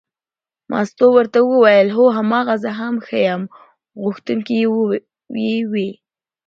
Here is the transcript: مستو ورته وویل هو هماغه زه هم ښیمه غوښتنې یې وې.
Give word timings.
مستو 0.69 1.05
ورته 1.15 1.39
وویل 1.51 1.87
هو 1.95 2.05
هماغه 2.17 2.55
زه 2.63 2.71
هم 2.79 2.95
ښیمه 3.07 3.47
غوښتنې 4.01 4.57
یې 5.45 5.57
وې. 5.71 5.89